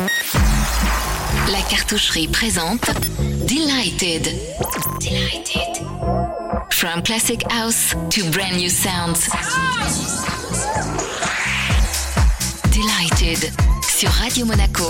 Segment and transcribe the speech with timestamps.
[0.00, 2.88] La cartoucherie présente
[3.46, 4.32] Delighted.
[5.00, 5.84] Delighted.
[6.70, 9.28] From classic house to brand new sounds.
[12.70, 14.88] Delighted sur Radio Monaco.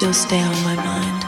[0.00, 1.27] You'll stay on my mind.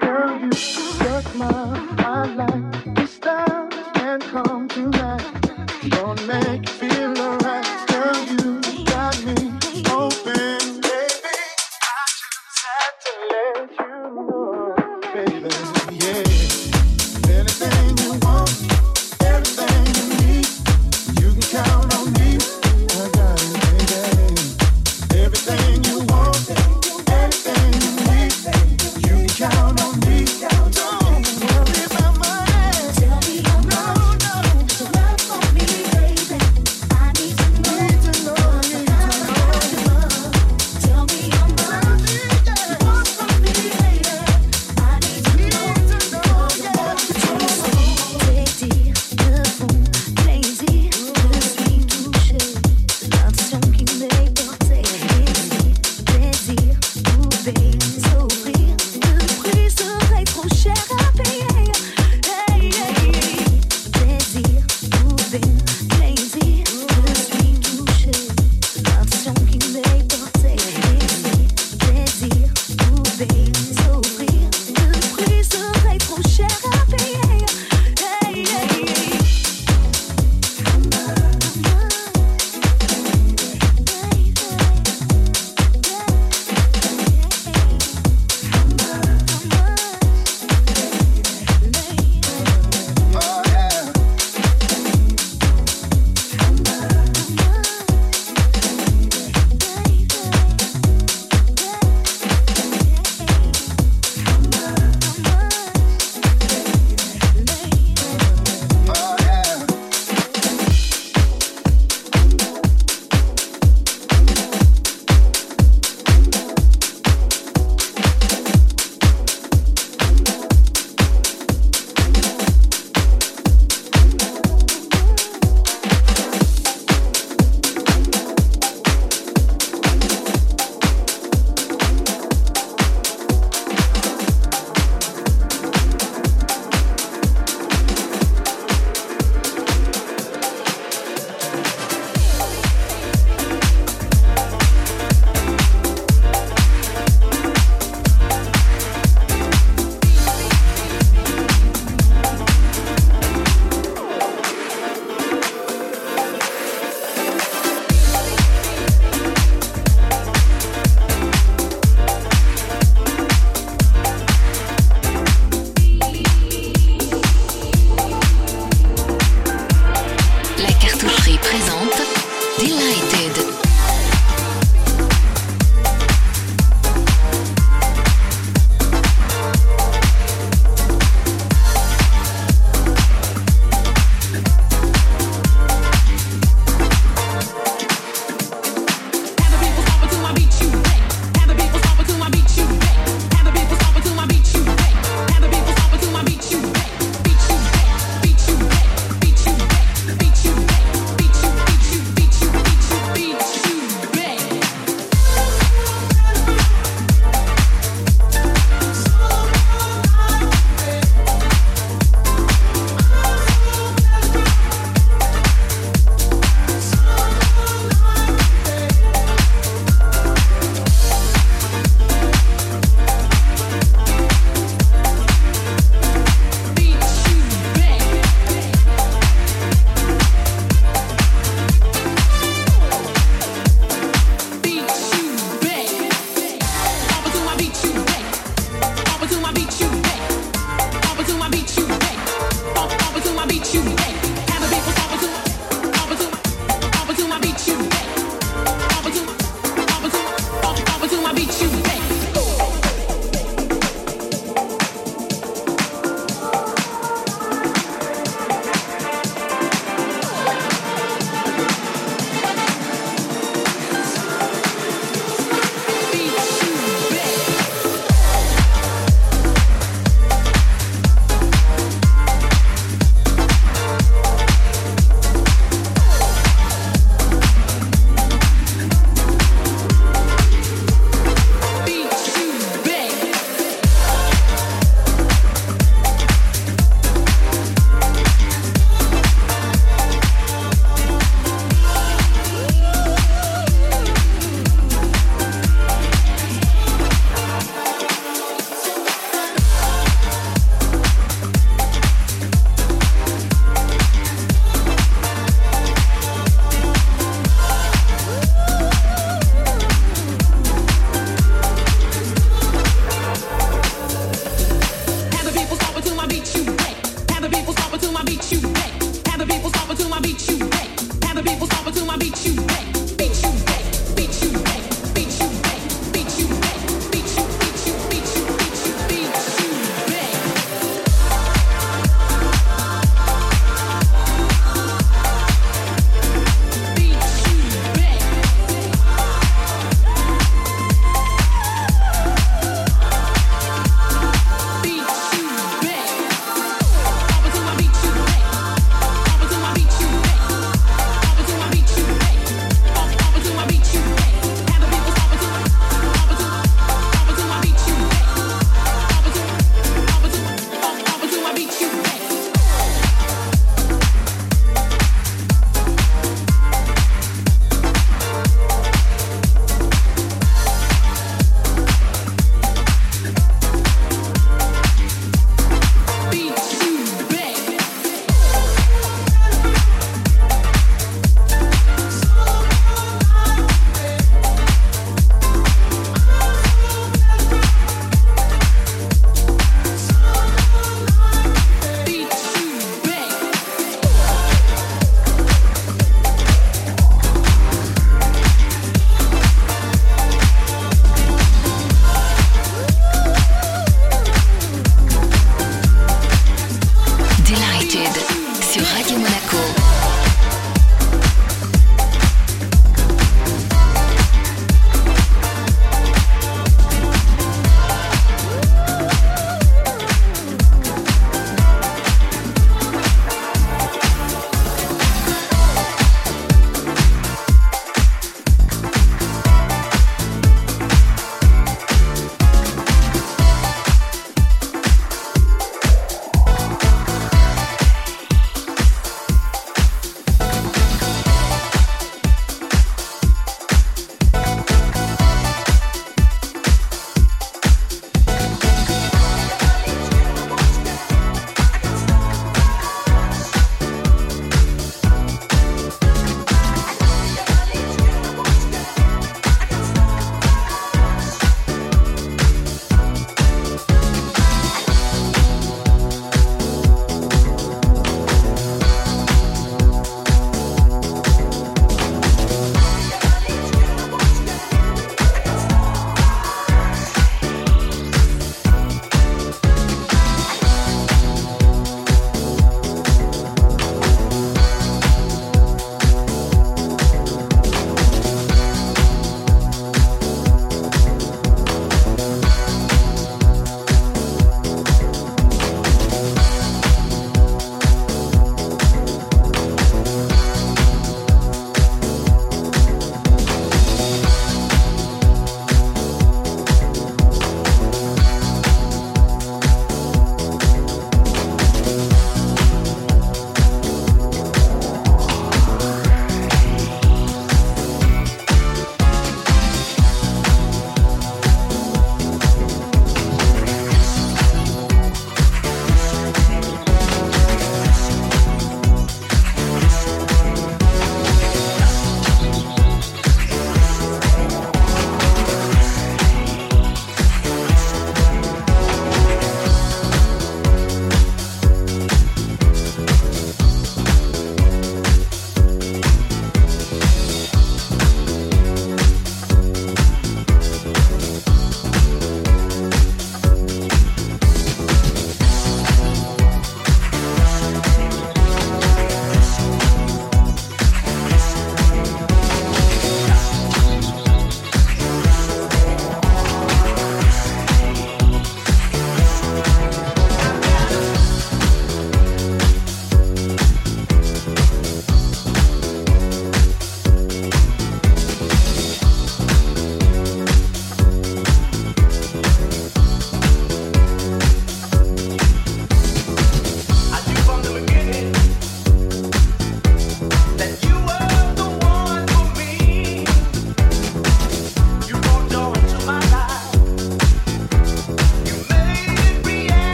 [0.00, 0.97] Girl, you.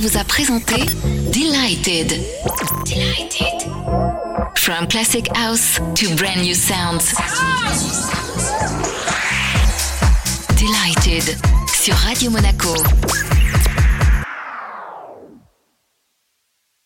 [0.00, 0.86] Vous a présenté
[1.32, 2.18] Delighted.
[2.86, 3.68] Delighted.
[4.56, 7.14] From classic house to brand new sounds.
[10.56, 11.36] Delighted
[11.68, 12.74] sur Radio Monaco.